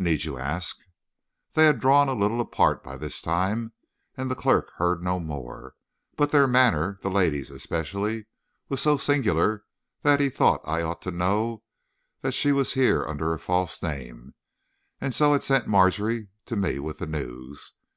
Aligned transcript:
"Need 0.00 0.24
you 0.24 0.36
ask?" 0.36 0.78
They 1.52 1.66
had 1.66 1.78
drawn 1.78 2.08
a 2.08 2.12
little 2.12 2.40
apart 2.40 2.82
by 2.82 2.96
this 2.96 3.22
time, 3.22 3.72
and 4.16 4.28
the 4.28 4.34
clerk 4.34 4.72
heard 4.78 5.00
no 5.00 5.20
more; 5.20 5.76
but 6.16 6.32
their 6.32 6.48
manner 6.48 6.98
the 7.02 7.08
lady's 7.08 7.52
especially 7.52 8.26
was 8.68 8.80
so 8.80 8.96
singular 8.96 9.62
that 10.02 10.18
he 10.18 10.28
thought 10.28 10.62
I 10.64 10.82
ought 10.82 11.00
to 11.02 11.12
know 11.12 11.62
that 12.20 12.34
she 12.34 12.50
was 12.50 12.72
here 12.74 13.06
under 13.06 13.32
a 13.32 13.38
false 13.38 13.80
name, 13.80 14.34
and 15.00 15.14
so 15.14 15.34
had 15.34 15.44
sent 15.44 15.68
Margery 15.68 16.30
to 16.46 16.56
me 16.56 16.80
with 16.80 16.98
the 16.98 17.06
news. 17.06 17.70